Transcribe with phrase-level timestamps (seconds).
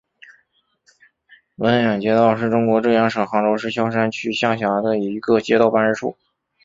[1.57, 6.17] 闻堰街道是中国浙江省杭州市萧山区下辖的一个街道办事处。